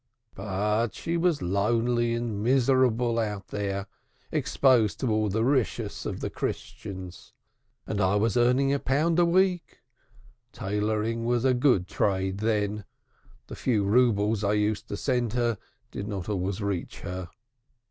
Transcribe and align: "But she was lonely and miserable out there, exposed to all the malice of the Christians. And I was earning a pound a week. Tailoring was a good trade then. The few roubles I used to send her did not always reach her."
"But 0.33 0.95
she 0.95 1.15
was 1.15 1.43
lonely 1.43 2.15
and 2.15 2.41
miserable 2.41 3.19
out 3.19 3.49
there, 3.49 3.85
exposed 4.31 4.99
to 5.01 5.11
all 5.11 5.29
the 5.29 5.43
malice 5.43 6.07
of 6.07 6.21
the 6.21 6.31
Christians. 6.31 7.33
And 7.85 8.01
I 8.01 8.15
was 8.15 8.35
earning 8.35 8.73
a 8.73 8.79
pound 8.79 9.19
a 9.19 9.25
week. 9.25 9.81
Tailoring 10.53 11.23
was 11.23 11.45
a 11.45 11.53
good 11.53 11.87
trade 11.87 12.39
then. 12.39 12.83
The 13.45 13.55
few 13.55 13.83
roubles 13.83 14.43
I 14.43 14.53
used 14.53 14.87
to 14.87 14.97
send 14.97 15.33
her 15.33 15.59
did 15.91 16.07
not 16.07 16.27
always 16.27 16.61
reach 16.63 17.01
her." 17.01 17.29